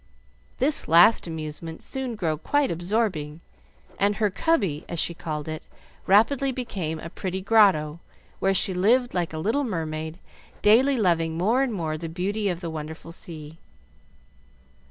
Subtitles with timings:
[0.57, 3.39] This last amusement soon grew quite absorbing,
[3.99, 5.61] and her "cubby," as she called it,
[6.07, 7.99] rapidly became a pretty grotto,
[8.39, 10.17] where she lived like a little mermaid,
[10.63, 13.59] daily loving more and more the beauty of the wonderful sea.